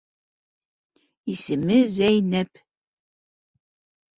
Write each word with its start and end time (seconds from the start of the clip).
—Исеме— 1.35 1.77
Зәйнәп. 1.99 2.65